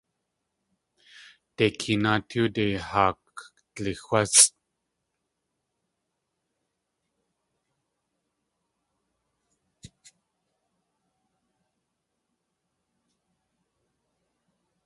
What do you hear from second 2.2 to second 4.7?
tóode haa kdlixwásʼ.